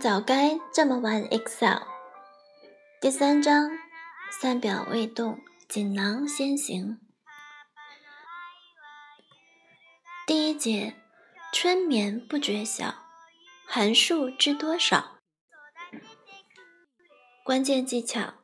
[0.00, 1.82] 早该这么玩 Excel。
[3.00, 3.68] 第三章，
[4.30, 7.00] 三表未动，锦囊先行。
[10.24, 10.94] 第一节，
[11.52, 12.94] 春眠不觉晓，
[13.66, 15.18] 函数知多少？
[17.42, 18.34] 关键技巧：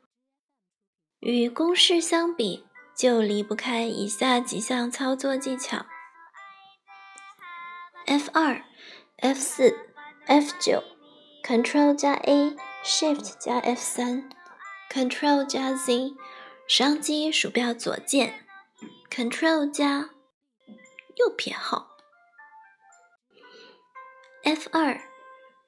[1.20, 5.86] 与公式相比，就离不开以下几项操作技巧。
[8.06, 8.64] F 二、
[9.18, 9.92] F 四、
[10.26, 10.82] F 九
[11.44, 14.30] ，Ctrl 加 A，Shift 加 F 三
[14.90, 16.14] ，Ctrl 加 Z，
[16.66, 18.46] 双击鼠标左键
[19.10, 20.10] ，Ctrl 加
[21.16, 21.88] 右撇号。
[24.42, 25.00] F 二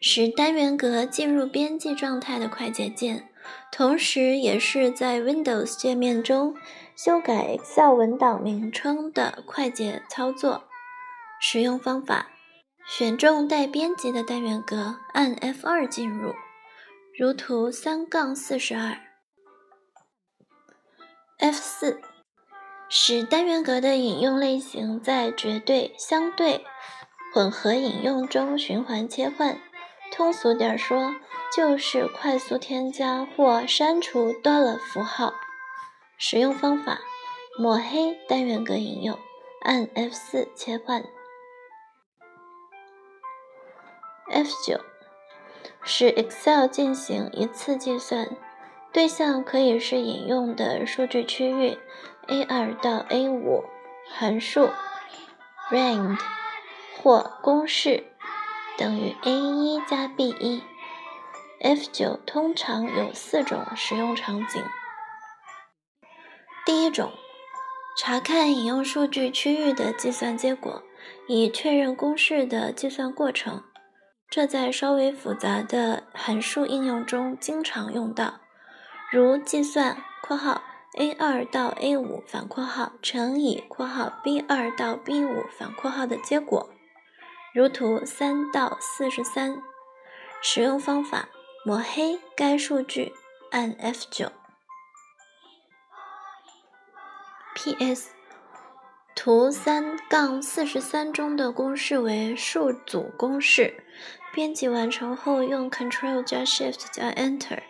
[0.01, 3.31] 使单元格进入编辑状态的快捷键，
[3.73, 6.55] 同时也是在 Windows 界面中
[6.95, 10.65] 修改 Excel 文档名称的快捷操作。
[11.41, 12.31] 使用方法：
[12.89, 16.35] 选中待编辑的单元格，按 F2 进入，
[17.19, 18.97] 如图三杠四十二。
[21.41, 21.99] F4
[22.89, 26.65] 使单元格的引用类型在绝对、相对、
[27.35, 29.59] 混合引用中循环切换。
[30.13, 31.17] 通俗点说，
[31.55, 35.35] 就是快速添加或删除 dollar 符号。
[36.17, 37.01] 使用方法：
[37.59, 39.19] 抹黑单元格引用，
[39.63, 41.05] 按 F4 切换。
[44.31, 44.81] F9
[45.83, 48.37] 使 Excel 进行一次计算，
[48.93, 51.79] 对象可以是引用的数据区域
[52.27, 53.65] A2 到 A5
[54.11, 54.71] 函数
[55.71, 56.19] range
[57.03, 58.05] 或公式
[58.77, 60.63] 等于 A1 加 B1。
[61.61, 64.63] F9 通常有四种使用场景。
[66.67, 67.13] 第一种，
[67.97, 70.83] 查看引用数据区域的计算结果，
[71.29, 73.63] 以确认公式的计算过程。
[74.29, 78.41] 这在稍微复杂的函数应用中经常用到，
[79.11, 80.63] 如计算（括号
[80.99, 86.71] a2 到 a5 反括号乘以括号 b2 到 b5 反括号的结果），
[87.55, 89.63] 如图三到四十三。
[90.43, 91.29] 使用方法：
[91.65, 93.15] 抹黑该数据，
[93.51, 94.31] 按 F9。
[97.55, 98.11] P.S.
[99.17, 103.83] 图三杠四十三中的公式为数组公式。
[104.33, 107.61] 编辑完成后，用 Ctrl 加 Shift 加 Enter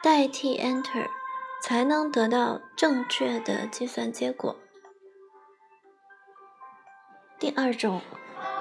[0.00, 1.08] 代替 Enter，
[1.60, 4.56] 才能得到正确的计算结果。
[7.40, 8.00] 第二种，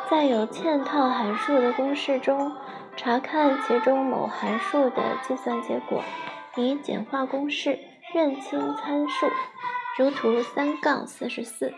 [0.09, 2.51] 在有嵌套函数的公式中，
[2.97, 6.03] 查看其中某函数的计算结果，
[6.57, 7.77] 以简化公式，
[8.15, 9.27] 认清参数，
[9.99, 11.71] 如图三杠四十四。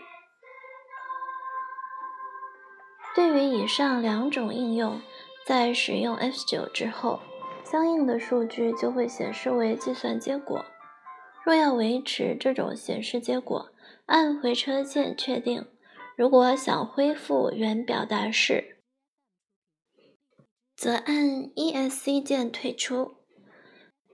[3.26, 5.00] 对于以上两种应用，
[5.46, 7.20] 在使用 F9 之后，
[7.64, 10.62] 相应的数据就会显示为计算结果。
[11.42, 13.70] 若要维持这种显示结果，
[14.04, 15.66] 按回车键确定。
[16.16, 18.76] 如果想恢复原表达式，
[20.76, 23.14] 则按 ESC 键退出。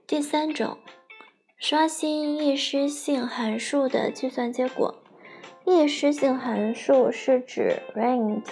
[0.07, 0.77] 第三种，
[1.57, 5.03] 刷新易失性函数的计算结果。
[5.65, 8.45] 易失性函数是指 range。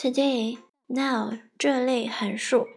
[0.00, 2.68] Today, now 这类函数，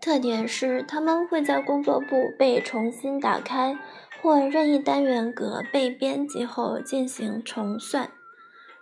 [0.00, 3.78] 特点是它们会在工作簿被重新打开
[4.22, 8.10] 或任意单元格被编辑后进行重算。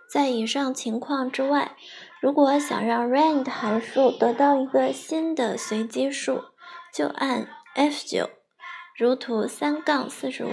[0.09, 1.75] 在以上情况之外，
[2.21, 6.45] 如果想让 rand 函数得到一个新的随机数，
[6.93, 8.29] 就按 F9，
[8.97, 10.51] 如图三杠四十五。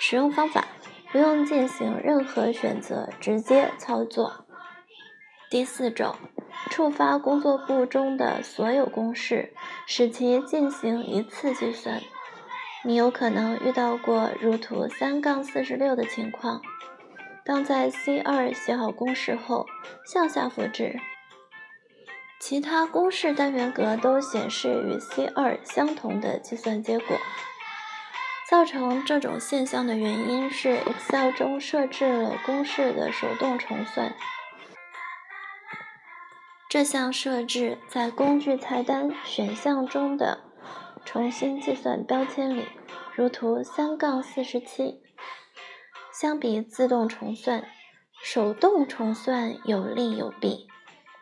[0.00, 0.66] 使用方法：
[1.12, 4.46] 不用进行任何选择，直接操作。
[5.50, 6.14] 第四种，
[6.70, 9.52] 触发工作簿中的所有公式，
[9.84, 12.00] 使其进行一次计算。
[12.84, 16.62] 你有可能遇到过如图三杠四十六的情况。
[17.44, 19.66] 当在 C2 写好公式后，
[20.06, 21.00] 向下复制，
[22.38, 27.16] 其他公式单元格都显示与 C2 相同的计算结果。
[28.48, 34.14] 造成这种现象的原因是 Excel 中设置了公式的手动重算。
[36.70, 40.38] 这项设置在工具菜单选项中的
[41.04, 42.64] “重新计算”标签里，
[43.12, 45.02] 如图三杠四十七。
[46.12, 47.64] 相比自动重算，
[48.22, 50.68] 手动重算有利有弊。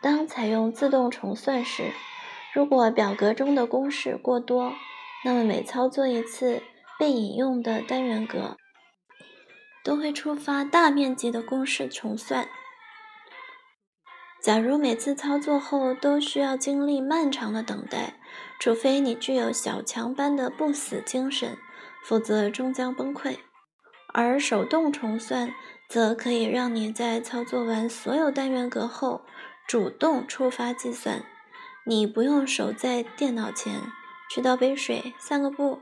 [0.02, 1.92] 当采用自动重算时，
[2.52, 4.74] 如果表格中的公式过多，
[5.24, 6.62] 那么每操作一次
[6.98, 8.58] 被引用的单元格，
[9.82, 12.46] 都会触发大面积的公式重算。
[14.40, 18.14] 假如每次操作后都需要经历漫长的等待，
[18.60, 21.58] 除非你具有小强般的不死精神，
[22.04, 23.36] 否则终将崩溃。
[24.14, 25.52] 而手动重算
[25.88, 29.22] 则可以让你在操作完所有单元格后，
[29.66, 31.24] 主动触发计算。
[31.84, 33.82] 你不用守在电脑前，
[34.30, 35.80] 去倒杯水、散个步、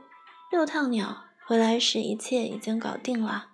[0.49, 3.49] 遛趟鸟，回来时一切已经搞定了。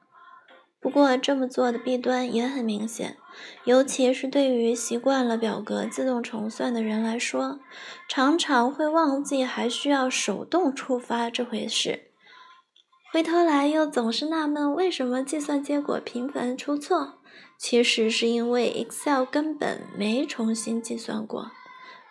[0.83, 3.15] 不过这么做的弊端也很明显，
[3.63, 7.61] 尤其是对于习惯了表格自动重算的人来说，
[8.09, 12.11] 常常会忘记还需要手动触发这回事。
[13.13, 17.19] 回头来又总是纳闷为什么计算结果频繁出错，
[17.57, 21.51] 其实是因为 Excel 根本没重新计算过。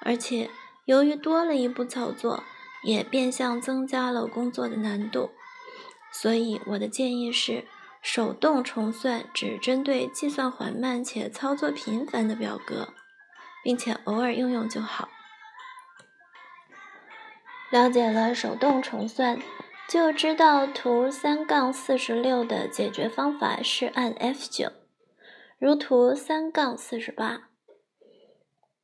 [0.01, 0.49] 而且，
[0.87, 2.43] 由于多了一步操作，
[2.85, 5.31] 也变相增加了工作的难度。
[6.13, 7.65] 所以，我的建议是，
[8.03, 12.89] 手动重算只针对计算缓慢且操作频繁的表格，
[13.63, 15.09] 并且偶尔用用就好。
[17.71, 19.39] 了解了手动重算，
[19.89, 24.73] 就知道图三杠四十六的解决方法是按 F9，
[25.59, 27.49] 如图三杠四十八。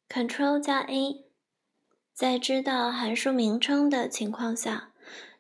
[0.09, 1.27] Ctrl 加 A，
[2.15, 4.93] 在知道函数名称的情况下，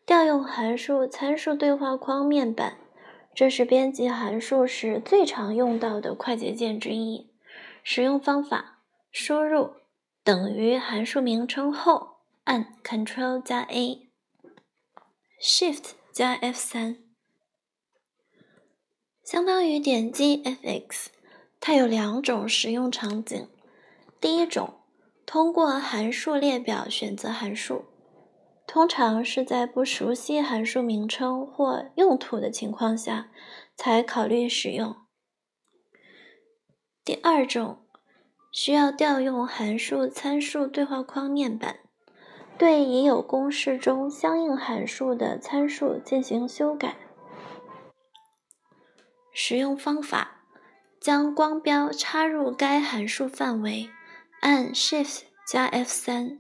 [0.04, 2.76] 调用函数参数对话框面板。
[3.38, 7.31] 这是编辑函数时最常用到的快捷键之一。
[7.85, 8.81] 使用方法：
[9.12, 9.75] 输入
[10.25, 14.00] 等于函数名称后，按 Ctrl 加 A，Shift
[16.11, 16.96] 加 F3，
[19.23, 21.06] 相当于点击 Fx。
[21.61, 23.49] 它有两种使用场景。
[24.20, 24.81] 第一种，
[25.25, 27.85] 通过函数列表选择函数，
[28.68, 33.30] 通常是在不熟悉函数名称或用途的情况下
[33.74, 34.94] 才考虑使用。
[37.02, 37.78] 第二种，
[38.52, 41.78] 需要调用函数参数对话框面板，
[42.58, 46.96] 对已有公式中相应函数的参数进行修改。
[49.32, 50.42] 使用方法：
[51.00, 53.88] 将光标插入该函数范围。
[54.40, 56.38] 按 Shift 加 F 三，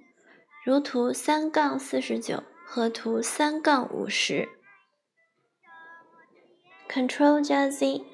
[0.68, 4.50] 如图三杠四十九和图三杠五十。
[6.90, 8.04] Ctrl 加 Z，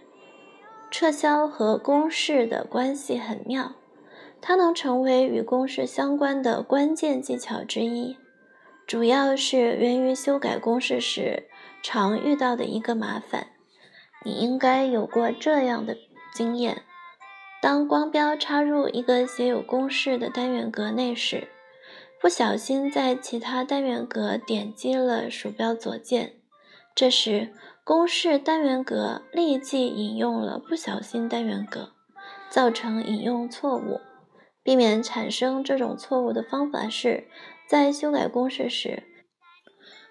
[0.89, 3.75] 撤销和公式的关系很妙，
[4.41, 8.17] 它能成为与公式相关的关键技巧之一，
[8.87, 11.49] 主要是源于修改公式时
[11.83, 13.49] 常遇到的一个麻烦。
[14.25, 15.97] 你应该有过这样的
[16.33, 16.85] 经验。
[17.61, 21.49] 当光标插入一个写有公式的单元格内时，
[22.25, 26.37] 不小心在其他单元格点击了鼠标左键，
[26.95, 27.53] 这时
[27.85, 31.91] 公式单元格立即引用了不小心单元格，
[32.49, 34.01] 造成引用错误。
[34.63, 37.29] 避免产生这种错误的方法是，
[37.69, 39.03] 在修改公式时，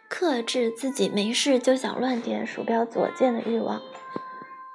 [0.07, 3.81] 克制自己没事就想乱点鼠标左键的欲望。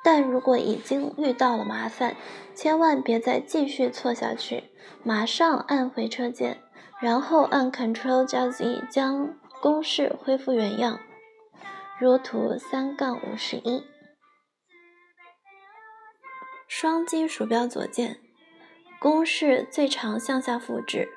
[0.03, 2.17] 但如果已经遇到了麻烦，
[2.57, 4.65] 千万别再继续错下去，
[5.05, 6.63] 马上按回车键，
[7.01, 10.99] 然后按 Ctrl 加 Z 将公式恢复原样，
[11.99, 13.85] 如图三杠五十一。
[16.67, 18.19] 双击鼠标左键，
[19.01, 21.09] 公式最常向下复制。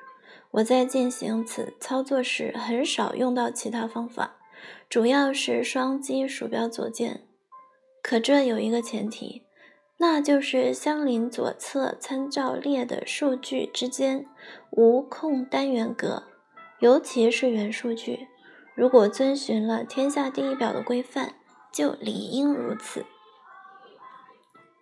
[0.52, 4.36] 我在进行此操作时很少用到其他方法，
[4.88, 7.26] 主要是双击鼠标左键。
[8.02, 9.42] 可这有一个前提，
[10.02, 14.26] 那就是相邻左侧参照列的数据之间
[14.72, 16.24] 无空单元格，
[16.80, 18.26] 尤其是元数据。
[18.74, 21.36] 如果遵循了天下第一表的规范，
[21.72, 23.06] 就理应如此。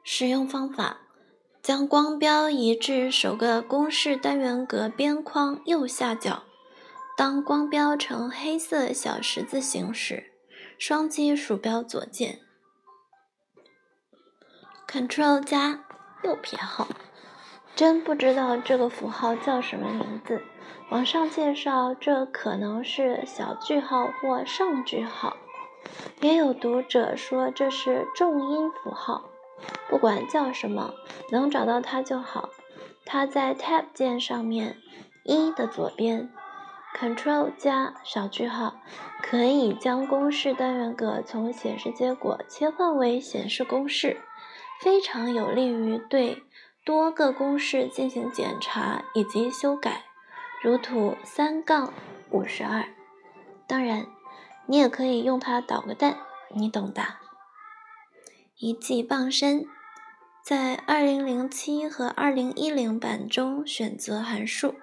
[0.03, 1.03] 使用方法：
[1.63, 6.45] 将光标移至首个公式单元格边框右下角，
[7.15, 10.33] 当光标呈黑色小十字形时，
[10.79, 12.41] 双击鼠标左键。
[14.93, 15.85] Ctrl 加
[16.25, 16.89] 右撇号，
[17.77, 20.43] 真不知道这个符号叫什么名字。
[20.91, 25.37] 网上介绍，这可能是小句号或上句号。
[26.21, 29.31] 也有读者说这是重音符号。
[29.89, 30.93] 不管叫什么，
[31.31, 32.49] 能找到它就好。
[33.05, 34.79] 它在 Tab 键上面
[35.23, 36.33] 一的左边。
[36.99, 38.75] Ctrl 加小句号
[39.23, 44.21] 可以将公式单元格从显示结果切换为显示公式。
[44.81, 46.43] 非常有利于对
[46.85, 50.05] 多个公式进行检查以及修改，
[50.63, 51.93] 如图三杠
[52.31, 52.87] 五十二。
[53.67, 54.07] 当然，
[54.67, 56.17] 你也可以用它捣个蛋，
[56.55, 57.03] 你懂的。
[58.59, 59.67] 一技傍身，
[60.43, 64.75] 在2007和2010版中选择函数。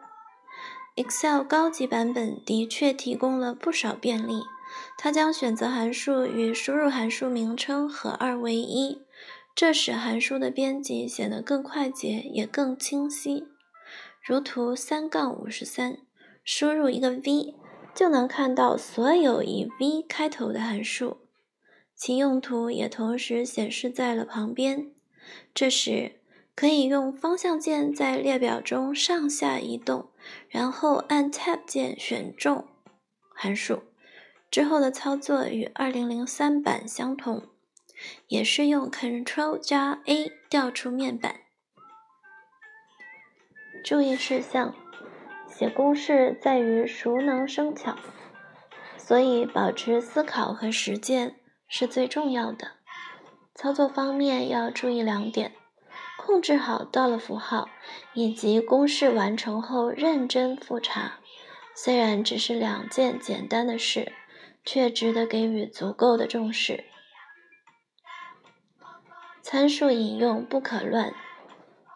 [0.95, 4.43] Excel 高级版本的确提供了不少便利，
[4.97, 9.01] 它将选择函数与输入函数名称合二为一，
[9.57, 13.47] 这使函数的编辑显得更快捷也更清晰。
[14.23, 15.97] 如图三杠五十三，
[16.43, 17.55] 输入一个 v，
[17.91, 21.17] 就能看到所有以 v 开头的函数。
[21.95, 24.91] 其用途也同时显示在了旁边。
[25.55, 26.21] 这时，
[26.53, 30.11] 可以用方向键在列表中上下移动，
[30.49, 32.67] 然后按 Tab 键选中
[33.33, 33.81] 函数。
[34.51, 37.47] 之后的操作与2003版相同，
[38.27, 41.41] 也是用 Ctrl 加 A 调出面板。
[43.83, 44.75] 注意事项：
[45.47, 47.95] 写公式在于熟能生巧，
[48.97, 51.35] 所以保持思考和实践。
[51.69, 52.71] 是最重要的。
[53.53, 55.51] 操作方面要注意两点：
[56.17, 57.67] 控制好到了符号，
[58.13, 61.19] 以及公式完成后认真复查。
[61.75, 64.13] 虽然只是两件简单的事，
[64.63, 66.85] 却值得给予足够的重视。
[69.49, 71.13] 参数引用不可乱。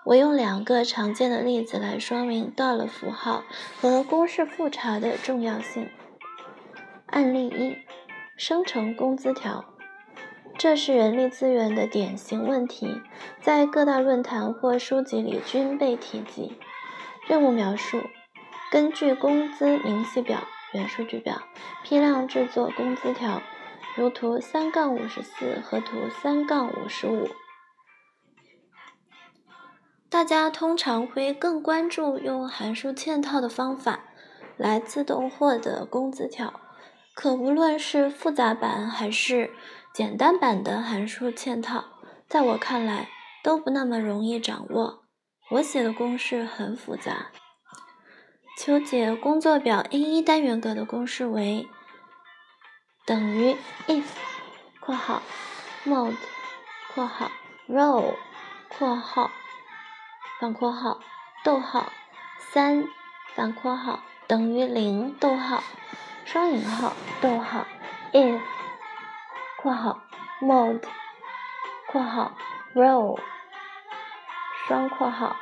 [0.05, 3.43] 我用两个常见的例子来说明到了符号
[3.81, 5.89] 和公式复查的重要性。
[7.07, 7.75] 案例一。
[8.37, 9.65] 生成工资条，
[10.57, 13.01] 这是人力资源的典型问题，
[13.41, 16.57] 在各大论坛或书籍里均被提及。
[17.27, 18.01] 任务描述：
[18.71, 20.39] 根据工资明细表
[20.71, 21.43] 原数据表
[21.83, 23.43] 批量制作工资条，
[23.95, 27.27] 如图三杠五十四和图三杠五十五。
[30.11, 34.01] 大家通常会更关注用函数嵌套的方法
[34.57, 36.59] 来自动获得工资条。
[37.13, 39.51] 可无论是复杂版还是
[39.93, 41.85] 简单版的函数嵌套，
[42.27, 43.07] 在我看来
[43.41, 45.03] 都不那么容易掌握。
[45.51, 47.27] 我写的公式很复杂。
[48.57, 51.69] 求解工作表 A1 单元格的公式为
[53.05, 53.55] 等于
[53.87, 54.03] if（
[54.81, 55.21] 括号
[55.85, 56.15] mode（
[56.93, 57.31] 括号
[57.69, 58.15] row（
[58.69, 59.31] 括号
[60.41, 60.99] 反括号
[61.43, 61.85] 逗号
[62.39, 62.87] 三
[63.35, 65.61] 反括号等于零逗号）。
[66.25, 67.67] 双引号，逗号
[68.11, 68.41] ，if，
[69.61, 70.01] 括号
[70.41, 70.81] ，mode，
[71.85, 72.31] 括号
[72.73, 73.19] ，row，
[74.65, 75.35] 双括号，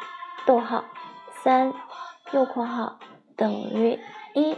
[0.45, 0.83] 逗号，
[1.31, 1.73] 三，
[2.31, 2.99] 右括号，
[3.37, 3.97] 等于
[4.33, 4.57] 一，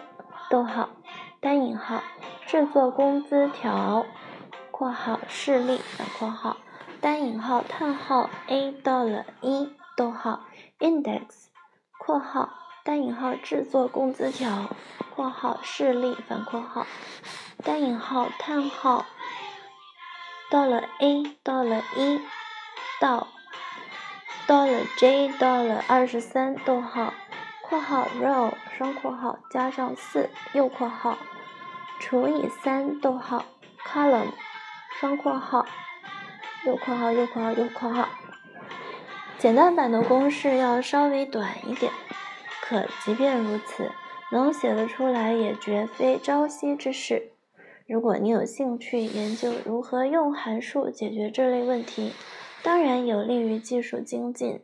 [0.50, 0.90] 逗号，
[1.40, 2.02] 单引号，
[2.48, 4.08] 制作工资条，
[4.72, 6.58] 括号，示例，反括号，
[7.00, 10.48] 单引号，叹号，a 到了一，逗号
[10.80, 11.26] ，index，
[12.00, 12.58] 括号。
[12.84, 14.68] 单引号制作工资条
[15.14, 16.88] （括号示例反括号）
[17.64, 19.06] 单引号叹号
[20.50, 22.20] 到了 A 到了一
[23.00, 23.28] 到
[24.48, 27.14] 到了 J 到了二十三逗号
[27.62, 31.20] 括号 row 双括号加上四右括号
[32.00, 33.46] 除以三逗号
[33.86, 34.32] column
[35.00, 35.68] 双括号
[36.66, 38.10] 右括号右括号右括号
[39.42, 41.92] 简单版的公式要稍微短一点。
[42.62, 43.90] 可即便如此，
[44.32, 47.32] 能写得出来也绝非朝夕之事。
[47.88, 52.12] 如果你有兴趣研究如何用函数解决这类问题，
[52.62, 54.62] 当然有利于技术精进。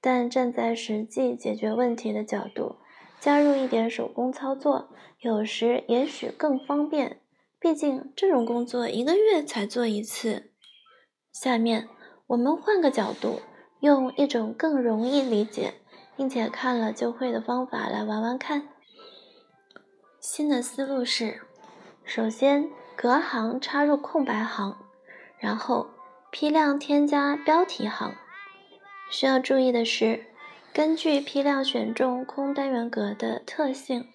[0.00, 2.74] 但站在实际解决问题的角度，
[3.20, 4.88] 加入一点手工操作，
[5.20, 7.20] 有时也许更方便。
[7.60, 10.50] 毕竟这种工作一个月才做一次。
[11.32, 11.88] 下面
[12.26, 13.40] 我们换个角度，
[13.80, 15.74] 用一种更容易理解。
[16.16, 18.68] 并且看了就会的方法来玩玩看。
[20.18, 21.42] 新的思路是：
[22.04, 24.78] 首先隔行插入空白行，
[25.38, 25.88] 然后
[26.30, 28.14] 批量添加标题行。
[29.10, 30.24] 需要注意的是，
[30.72, 34.08] 根据批量选中空单元格的特性，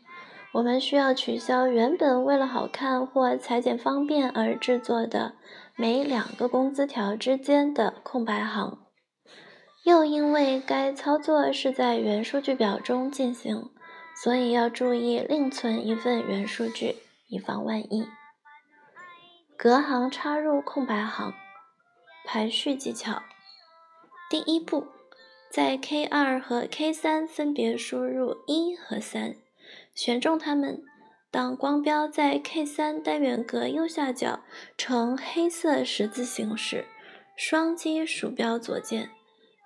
[0.54, 5.36] 我们需要取消原本为了好看或裁剪方便而制作的
[5.76, 8.80] 每两个工资条之间的空白行。
[9.84, 13.72] 又因为该操作是在原数据表中进行，
[14.16, 16.98] 所以要注意另存一份原数据，
[17.28, 18.08] 以防万一。
[19.58, 21.34] 隔行插入空白行，
[22.26, 23.24] 排序技巧。
[24.30, 24.88] 第一步，
[25.50, 29.36] 在 K 二和 K 三分别输入一和三，
[29.96, 30.84] 选中它们。
[31.32, 34.42] 当光标在 K 三单元格右下角
[34.78, 36.86] 呈黑色十字形时，
[37.36, 39.10] 双击鼠标左键。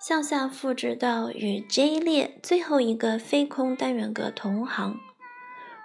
[0.07, 4.99] 向下复制到与 J 列最后一个非空单元格同行，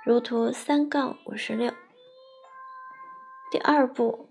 [0.04, 1.72] 如图三杠五十六。
[3.50, 4.28] 第二步，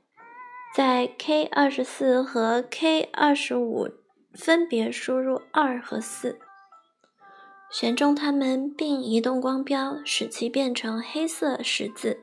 [0.75, 3.89] 在 K 二十四和 K 二十五
[4.35, 6.37] 分别输入二和四，
[7.71, 12.19] 选中它们并移动光标，使其变成黑色十字，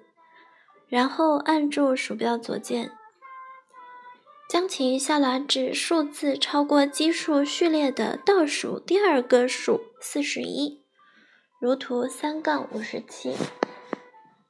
[0.87, 2.93] 然后按住鼠标左键，
[4.49, 10.85] 将其下拉至数字超过奇数序列的倒数第二个数四十一，
[11.61, 13.35] 如图三杠五十七。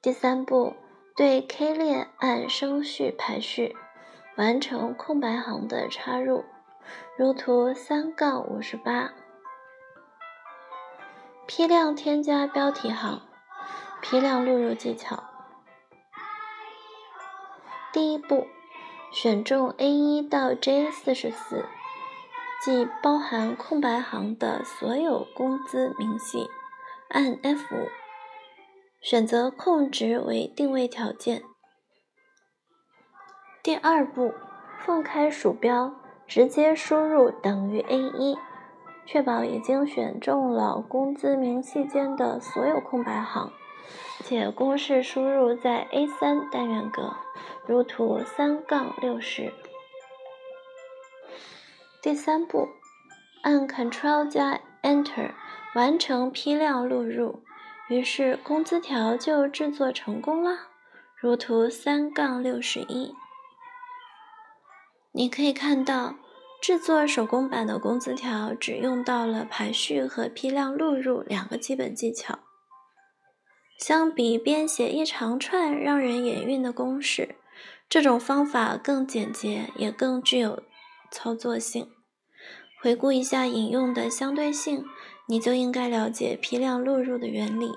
[0.03, 0.75] 第三步，
[1.17, 3.75] 对 K 列按升序排序。
[4.37, 6.45] 完成空白行的插入，
[7.17, 9.15] 如图三杠五十八。
[11.47, 13.23] 批量添加标题行，
[14.03, 15.25] 批量录入技巧。
[17.95, 18.47] 第一步，
[19.17, 21.65] 选中 A 一到 J 四十四，
[22.63, 26.47] 即包含空白行的所有工资明细，
[27.09, 27.89] 按 F 五，
[29.01, 31.43] 选择控值为定位条件。
[33.63, 34.35] 第二步，
[34.81, 35.95] 放开鼠标，
[36.27, 38.37] 直接输入等于 A 一，
[39.07, 43.51] 确保已经选中了工资明细间的所有空白行，
[44.25, 47.17] 且公式输入在 A 三单元格，
[47.67, 49.53] 如图三杠六十。
[52.03, 52.69] 第三步，
[53.43, 55.33] 按 Ctrl 加 Enter
[55.75, 57.43] 完成批量录入，
[57.89, 60.69] 于是工资条就制作成功啦，
[61.17, 63.15] 如图三杠六十一。
[65.13, 66.15] 你可以看到，
[66.63, 72.39] 制作手工版的工资条只用到了排序和批量录入两个基本技巧。
[73.79, 77.37] 相比编写一长串让人眼晕的公式，
[77.89, 80.63] 这种方法更简洁，也更具有
[81.11, 81.89] 操作性。
[82.81, 84.85] 回顾一下引用的相对性，
[85.29, 87.73] 你就应该了解批量录入的原理。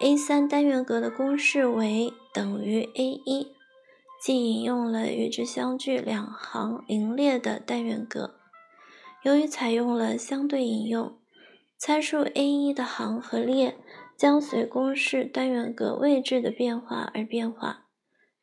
[0.00, 3.48] A3 单元格的公式为等于 A1。
[4.18, 8.34] 即引用了与之相距两行零列的单元格。
[9.22, 11.18] 由于采用了相对引用，
[11.76, 13.76] 参数 A1 的行和列
[14.16, 17.86] 将随公式单元格位置的变化而变化。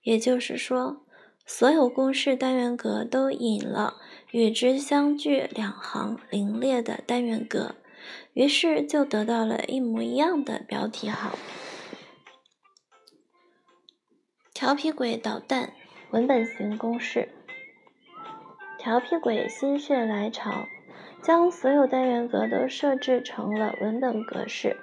[0.02, 1.06] 也就是说，
[1.46, 3.96] 所有公式单元格都引了
[4.32, 7.76] 与之相距两行零列的单元格，
[8.34, 11.38] 于是就得到了一模一样的标题号。
[14.54, 15.74] 调皮鬼捣蛋，
[16.12, 17.30] 文本型公式。
[18.78, 20.68] 调皮鬼心血来潮，
[21.22, 24.78] 将所有单元格都设置成了文本格式。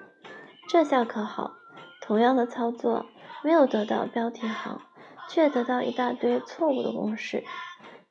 [0.73, 1.57] 这下可好，
[2.01, 3.05] 同样的操作，
[3.43, 4.81] 没有得到标题行，
[5.29, 7.43] 却得到一大堆错误的公式，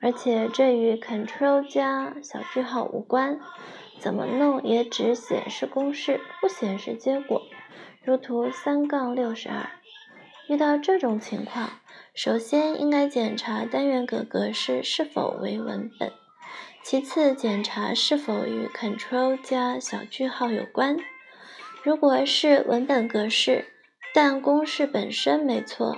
[0.02, 3.40] 而且这与 Ctrl 加小句号无关，
[3.98, 7.44] 怎么弄也只显示公式，不显示结果。
[8.04, 9.70] 如图三杠六十二。
[10.50, 11.70] 遇到这种情况，
[12.14, 16.12] 首先应该检查单元格格式是否为文本，
[16.84, 20.98] 其次检查是否与 Ctrl 加小句号有关。
[21.82, 23.66] 如果是文本格式，
[24.14, 25.98] 但公式本身没错，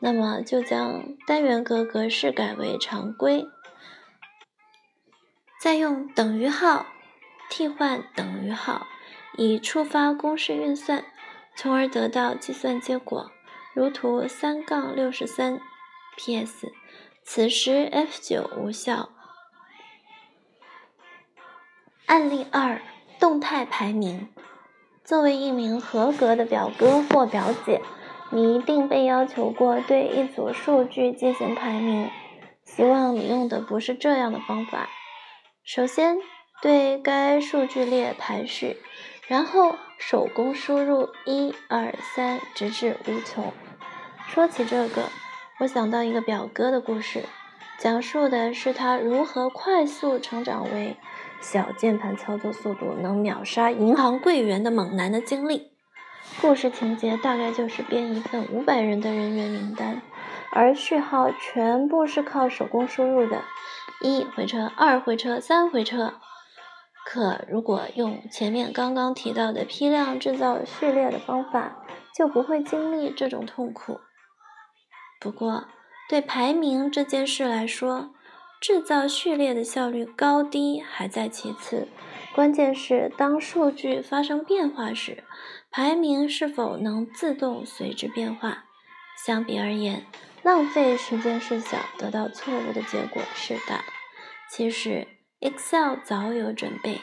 [0.00, 3.46] 那么就将单元格格式改为常规，
[5.58, 6.86] 再用等于号
[7.48, 8.86] 替换等于号，
[9.38, 11.04] 以触发公式运算，
[11.54, 13.30] 从而得到计算结果。
[13.74, 15.60] 如图三杠六十三
[16.16, 16.72] ，P.S.
[17.22, 19.10] 此时 F9 无效。
[22.06, 22.82] 案例二：
[23.18, 24.31] 动态排名。
[25.12, 27.82] 作为一名合格的表哥或表姐，
[28.30, 32.08] 你一定被要求过对一组数据进行排名。
[32.64, 34.88] 希望你用的不是这样的方法。
[35.66, 36.16] 首先，
[36.62, 38.78] 对该数据列排序。
[39.28, 43.52] 然后手工输入一二三，直至无穷。
[44.28, 45.10] 说起这个，
[45.60, 47.26] 我想到一个表哥的故事，
[47.76, 50.96] 讲述的是他如何快速成长为
[51.42, 55.72] 小键盘操作速度能秒杀银行柜员的猛男的经历。
[56.40, 60.00] 故事情节大概就是编一份五百人的人员名单，
[60.52, 63.42] 而序号全部是靠手工输入的，
[64.00, 66.14] 一回车，二回车，三回车。
[67.04, 71.84] 可如果用前面刚刚提到的批量制造序列的方法，
[72.16, 74.00] 就不会经历这种痛苦。
[75.20, 75.64] 不过，
[76.08, 78.14] 对排名这件事来说，
[78.62, 81.88] 制造序列的效率高低还在其次，
[82.32, 85.24] 关键是当数据发生变化时，
[85.68, 88.64] 排名是否能自动随之变化。
[89.26, 90.06] 相比而言，
[90.44, 93.84] 浪费时间是小，得到错误的结果是大。
[94.48, 95.08] 其实。
[95.40, 97.00] Excel 早有准备，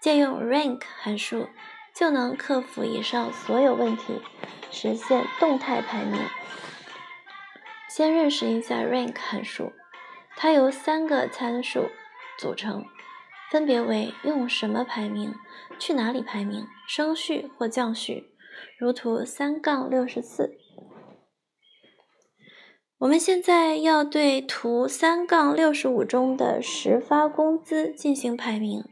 [0.00, 1.50] 借用 rank 函数
[1.94, 4.22] 就能克服以上所有问题，
[4.70, 6.18] 实现动态排名。
[7.90, 9.74] 先认识一下 rank 函数，
[10.36, 11.88] 它由三个参数
[12.38, 12.84] 组成：
[13.50, 15.34] 分别为用什么排名、
[15.78, 18.28] 去哪里排名、升序或降序，
[18.78, 20.58] 如图三杠六十四。
[22.98, 28.84] 我们现在要对图三杠六十五中的实发工资进行排名。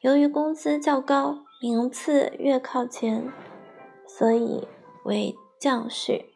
[0.00, 3.32] 由于工资较高，名次越靠前，
[4.06, 4.66] 所以
[5.04, 6.32] 为降序。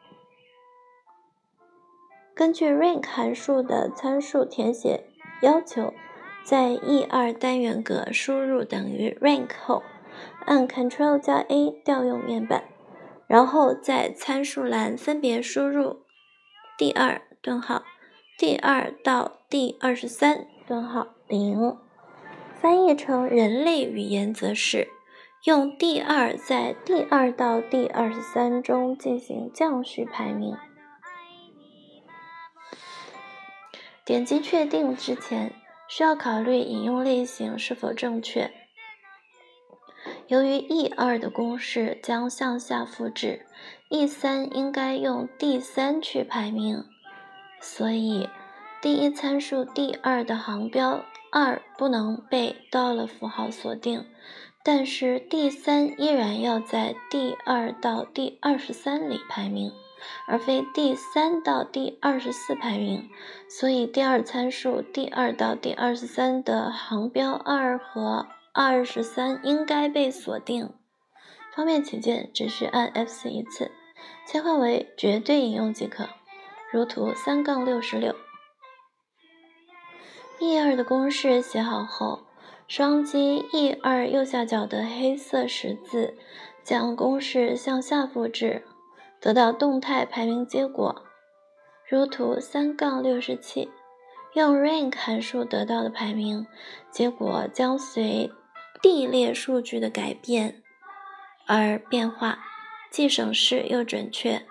[2.34, 5.04] 根据 rank 函数的参数填写
[5.42, 5.92] 要求，
[6.42, 9.82] 在 E2 单元格输入等于 rank 后，
[10.46, 12.64] 按 Ctrl 加 A 调用面板，
[13.26, 16.00] 然后在参数栏分别输入。
[16.78, 17.82] 第二顿号，
[18.38, 21.76] 第二到第二十三顿号零，
[22.54, 24.88] 翻译成人类语言则是
[25.44, 30.56] 用第二在第二到第二十三中进行降序排名。
[34.04, 35.54] 点击确定之前，
[35.88, 38.50] 需要考虑引用类型是否正确。
[40.26, 43.46] 由于 E 二的公式将向下复制
[43.90, 46.84] ，E 三应该用 D 三去排名，
[47.60, 48.28] 所以
[48.80, 54.04] 第一参数第二的行标二不能被 dollar 符号锁定，
[54.64, 59.70] 但是 D 三依然要在第二到第二十三里排名，
[60.26, 63.10] 而非第三到第二十四排名，
[63.48, 68.26] 所以第二参数第二到第二十三的行标二和。
[68.54, 70.74] 二十三应该被锁定，
[71.56, 73.70] 方便起见，只需按 F4 一次，
[74.26, 76.10] 切换为绝对引用即可。
[76.70, 78.14] 如图三杠六十六。
[80.38, 82.26] E 二的公式写好后，
[82.68, 86.18] 双击 E 二右下角的黑色十字，
[86.62, 88.66] 将公式向下复制，
[89.22, 91.02] 得到动态排名结果。
[91.88, 93.70] 如图三杠六十七。
[94.34, 96.46] 用 rank 函数得到的排名
[96.90, 98.30] 结果将随。
[98.80, 100.60] 地列数据的改变
[101.46, 102.40] 而变化，
[102.90, 104.44] 既省事又准确。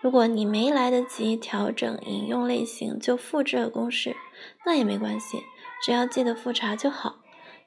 [0.00, 4.16] 如果你没来得及调整引用类型就复制了公式，
[4.66, 5.44] 那也没关系，
[5.80, 7.20] 只要记得复查就好。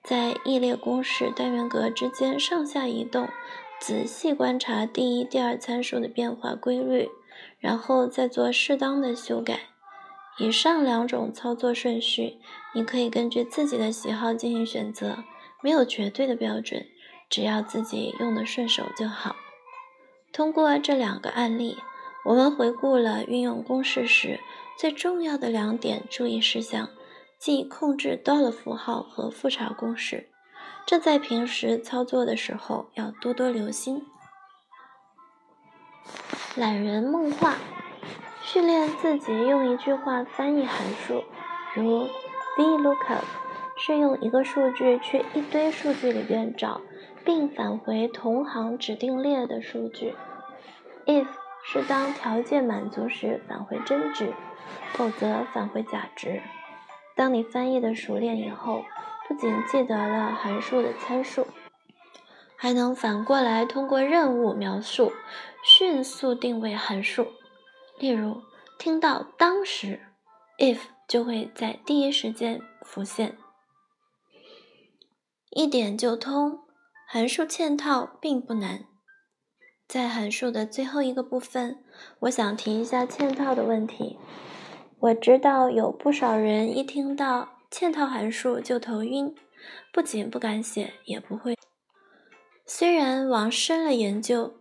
[0.03, 3.29] 在 E 列公式单元格之间上下移动，
[3.81, 7.09] 仔细观察第一、第二参数的变化规律，
[7.57, 9.61] 然后再做适当的修改。
[10.37, 12.37] 以上两种操作顺序，
[12.75, 15.23] 你可以根据自己的喜好进行选择。
[15.63, 16.85] 没有绝对的标准，
[17.27, 19.35] 只要自己用的顺手就好。
[20.31, 21.77] 通过这两个案例，
[22.25, 24.39] 我们回顾了运用公式时
[24.77, 26.89] 最重要的两点注意事项，
[27.39, 30.30] 即控制 dollar 符号和复查公式。
[30.85, 34.05] 这在平时操作的时候要多多留心。
[36.55, 37.55] 懒人梦话：
[38.41, 41.23] 训练自己用一句话翻译函数，
[41.75, 42.07] 如
[42.57, 43.23] VLOOKUP。
[43.83, 46.81] 是用一个数据去一堆数据里边找，
[47.25, 50.13] 并返回同行指定列的数据。
[51.07, 51.25] if
[51.63, 54.33] 是当条件满足时返回真值，
[54.93, 56.43] 否则返回假值。
[57.15, 58.83] 当你翻译的熟练以后，
[59.31, 61.47] 不仅记得了函数的参数，
[62.57, 65.13] 还能反过来通过任务描述
[65.63, 67.31] 迅速定位函数。
[67.97, 68.41] 例如，
[68.77, 70.01] 听到当时
[70.57, 73.37] ，if 就会在第一时间浮现。
[75.51, 76.59] 一点就通，
[77.07, 78.83] 函数嵌套并不难。
[79.87, 81.81] 在函数的最后一个部分，
[82.19, 84.19] 我想提一下嵌套的问题。
[84.99, 89.33] 我知道有不少人一听到嵌套函数就头晕，
[89.93, 91.57] 不仅不敢写，也不会。
[92.65, 94.59] 虽然往深了研究，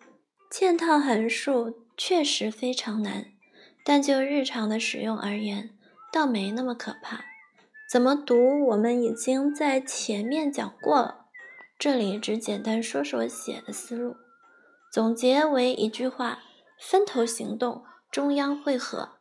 [0.50, 3.26] 嵌套函数确实非常难，
[3.84, 5.70] 但就日常的使用而言，
[6.12, 7.24] 倒没那么可怕。
[7.90, 8.66] 怎么读？
[8.68, 11.26] 我们已经在前面讲过了，
[11.76, 14.14] 这里只简单说说写的思路，
[14.92, 16.38] 总结为一句话：
[16.78, 19.16] 分头行动，中央汇合。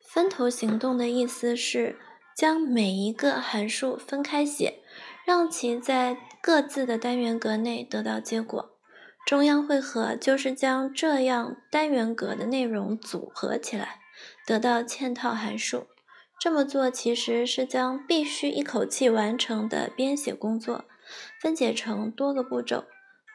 [0.00, 1.98] 分头行动的意思是
[2.40, 4.80] 将每一个函数分开写，
[5.26, 8.78] 让其在各自的单元格内得到结果。
[9.26, 14.00] 中央汇合就是将这样单元格的内容组合起来，
[14.46, 15.88] 得到嵌套函数。
[16.40, 20.86] 这么做其实是将必须一口气完成的编写工作
[21.42, 22.86] 分解成多个步骤，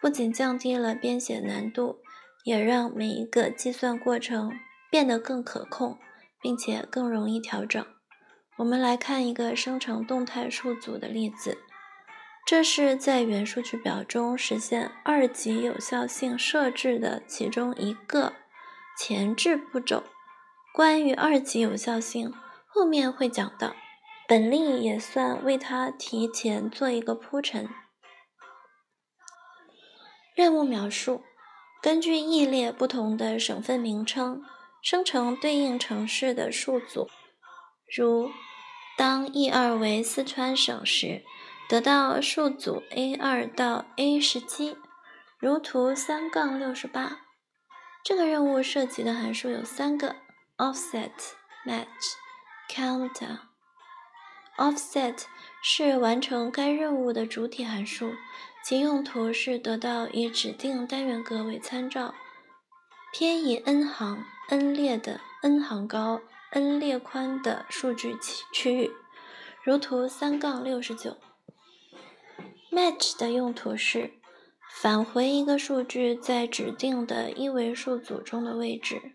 [0.01, 1.99] 不仅降低了编写难度，
[2.43, 4.51] 也让每一个计算过程
[4.89, 5.99] 变得更可控，
[6.41, 7.85] 并且更容易调整。
[8.57, 11.57] 我们来看一个生成动态数组的例子，
[12.45, 18.33] 这是在元数据表中实现二级有效性设置的其中一个
[18.97, 20.03] 前置步骤。
[20.73, 22.33] 关于二级有效性。
[22.67, 23.73] 后面会讲到，
[24.27, 27.69] 本例也算为它提前做一个铺陈。
[30.35, 31.23] 任务描述：
[31.81, 34.43] 根据一列不同的省份名称，
[34.81, 37.07] 生成对应城市的数组。
[37.95, 38.29] 如，
[38.97, 41.23] 当 E 二为四川省时，
[41.67, 44.77] 得到数组 A 二到 A 十七，
[45.37, 47.19] 如图三杠六十八。
[48.03, 50.15] 这个任务涉及的函数有三个
[50.57, 51.11] ：offset、
[51.65, 52.13] match、
[52.69, 53.39] counter。
[54.57, 55.23] offset
[55.61, 58.13] 是完成该任务的主体函数，
[58.63, 62.15] 其用途是得到以指定单元格为参照，
[63.11, 68.91] 偏移 n 行 n 列的 n 行高 n 列宽的数据区区域，
[69.63, 71.17] 如图三杠六十九。
[72.71, 74.13] match 的用途是。
[74.67, 79.13] 返回一个数据在指定的一维数组中的位置，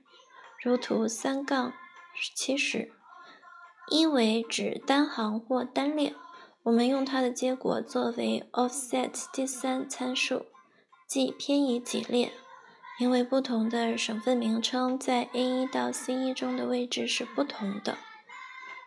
[0.62, 1.74] 如图三杠
[2.34, 2.90] 七十。
[3.90, 6.14] 一维指单行或单列，
[6.62, 10.46] 我们用它的结果作为 offset 第三参数，
[11.06, 12.32] 即偏移几列。
[13.00, 17.96] 因为不同的省份名称在 A1 到 C1 中的位置是不同的。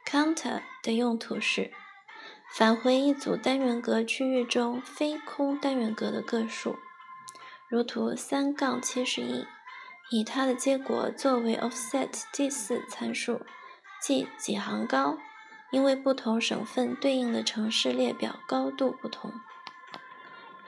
[0.06, 1.71] counter 的用途是。
[2.56, 6.76] 返回一组单元格区域中非空单元格的个数，
[7.67, 9.47] 如图三杠七十一，
[10.12, 13.41] 以它的结果作为 offset 第四参数，
[13.99, 15.17] 即几行高，
[15.71, 19.32] 因为不同省份对应的城市列表高度不同。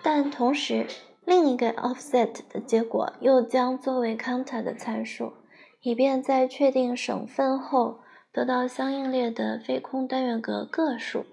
[0.01, 0.87] 但同时，
[1.25, 5.33] 另一个 offset 的结果又将作为 counter 的参数，
[5.81, 7.99] 以便在确定省份后
[8.31, 11.25] 得到相应列的非空单元格个数。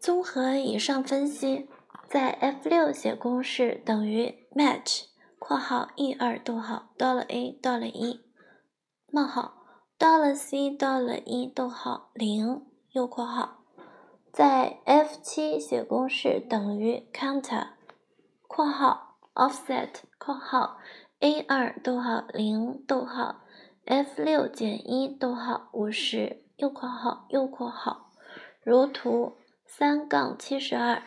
[0.00, 1.68] 综合以上分析，
[2.08, 5.04] 在 F6 写公式等于 match（
[5.38, 8.20] 括号 e 二逗号 dollar a 到了一
[9.12, 9.54] 冒号
[9.98, 13.58] dollar $c 到了一逗号零右括号）。
[14.32, 17.66] 在 F7 写公式等于 counter（
[18.52, 20.78] 括号 offset 括号
[21.20, 23.42] a 二逗号零逗号
[23.86, 28.10] F6 减一逗号五十右括号右括号），
[28.64, 29.36] 如图。
[29.72, 31.00] 三杠七十二，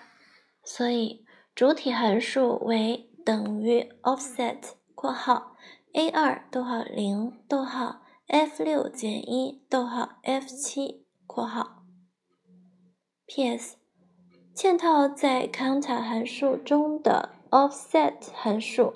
[0.63, 5.57] 所以主体函数为等于 offset 括号
[5.91, 11.83] a 二逗号零逗号 f 六减一逗号 f 七括号。
[13.25, 13.75] P.S.
[14.55, 18.93] 嵌套在 counter 函数中的 offset 函数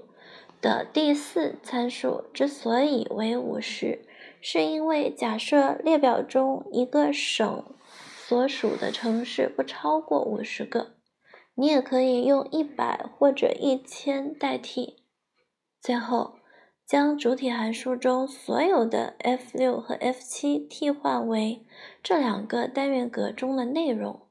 [0.62, 4.06] 的第四参数之所以为五十，
[4.40, 7.64] 是因为假设列表中一个省。
[8.28, 10.96] 所属的城市不超过五十个，
[11.56, 15.06] 你也可以用一百或者一千代替。
[15.80, 16.34] 最后，
[16.86, 21.66] 将主体函数中所有的 f 六和 f 七替换为
[22.04, 24.27] 这两个单元格中的内容，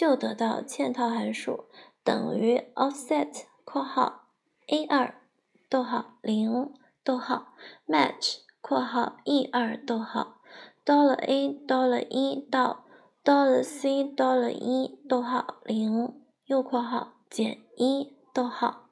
[0.00, 1.66] 就得到嵌套函数
[2.02, 4.28] 等于 offset（ 括号
[4.68, 5.20] a 二
[5.68, 6.72] 逗号零
[7.04, 7.52] 逗号
[7.86, 10.40] match（ 括号 e 二逗号
[10.86, 12.84] dollar a dollar 一到）。
[13.22, 18.88] dollar c dollar 一逗号零右括号减一逗号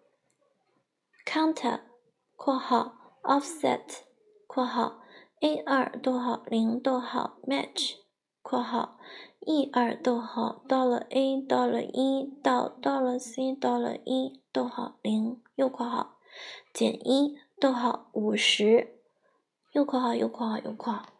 [1.24, 1.80] counter
[2.36, 2.92] 括号
[3.22, 4.02] offset
[4.46, 5.00] 括号
[5.40, 7.94] a 二逗号零逗号 match
[8.48, 8.98] 括号
[9.40, 16.16] e 二逗号到了 a 到了一到到了 c 到了一逗号零右括号
[16.72, 18.94] 减一逗号五十
[19.72, 21.12] 右括号右括号右括号。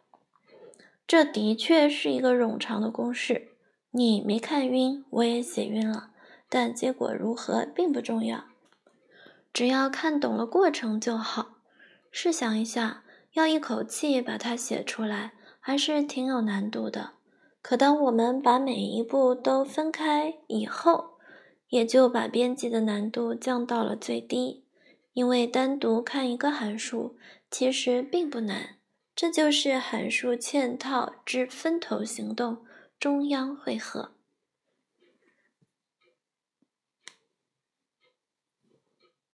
[1.05, 3.49] 这的确是一个冗长的公式，
[3.91, 6.09] 你没看晕，我也写晕了。
[6.49, 8.45] 但结果如何并不重要，
[9.53, 11.57] 只要看懂了过程就好。
[12.09, 17.18] 试想一下，要一口气把它写出来，还是挺有难度的。
[17.69, 21.19] 可当我们把每一步都分开以后，
[21.67, 24.63] 也就把编辑的难度降到了最低，
[25.13, 27.15] 因为单独看一个函数
[27.51, 28.77] 其实并不难。
[29.15, 32.65] 这就是函数嵌套之分头行动
[32.99, 34.13] 中央汇合。